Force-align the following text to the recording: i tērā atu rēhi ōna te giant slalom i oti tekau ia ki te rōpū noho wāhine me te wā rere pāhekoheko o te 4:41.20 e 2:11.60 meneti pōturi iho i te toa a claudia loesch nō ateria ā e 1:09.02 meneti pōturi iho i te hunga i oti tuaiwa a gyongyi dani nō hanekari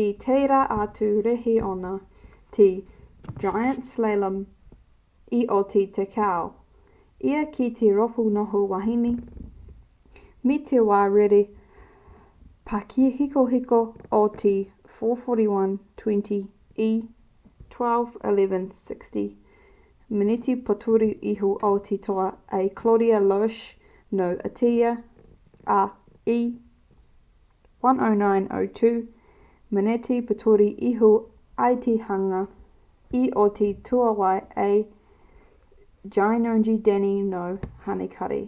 i 0.00 0.02
tērā 0.24 0.58
atu 0.74 1.06
rēhi 1.26 1.54
ōna 1.70 1.88
te 2.58 2.66
giant 3.44 3.88
slalom 3.94 4.36
i 5.38 5.40
oti 5.56 5.82
tekau 5.96 6.52
ia 7.32 7.40
ki 7.56 7.68
te 7.80 7.90
rōpū 7.98 8.26
noho 8.38 8.60
wāhine 8.74 9.12
me 10.50 10.58
te 10.70 10.84
wā 10.90 11.00
rere 11.16 11.42
pāhekoheko 12.72 13.82
o 14.22 14.22
te 14.42 14.54
4:41.20 15.02 16.40
e 16.88 16.90
2:11.60 17.76 19.22
meneti 20.20 20.54
pōturi 20.70 21.08
iho 21.34 21.52
i 21.70 21.74
te 21.88 21.98
toa 22.06 22.28
a 22.62 22.66
claudia 22.82 23.22
loesch 23.30 23.62
nō 24.20 24.30
ateria 24.50 24.92
ā 25.82 25.84
e 26.34 26.38
1:09.02 27.86 28.92
meneti 29.76 30.18
pōturi 30.28 30.68
iho 30.90 31.10
i 31.70 31.78
te 31.86 31.94
hunga 32.08 32.42
i 33.22 33.22
oti 33.44 33.70
tuaiwa 33.88 34.32
a 34.66 34.68
gyongyi 36.18 36.76
dani 36.90 37.14
nō 37.34 37.44
hanekari 37.88 38.42